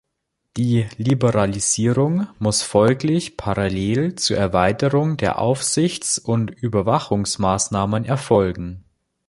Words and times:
Die 0.57 0.87
Liberalisierung 0.97 2.25
muss 2.39 2.63
folglich 2.63 3.37
parallel 3.37 4.15
zur 4.15 4.35
Erweiterung 4.35 5.15
der 5.17 5.37
Aufsichts- 5.37 6.17
und 6.17 6.49
Überwachungsmaßnahmen 6.49 8.05
erfolgen. 8.05 8.83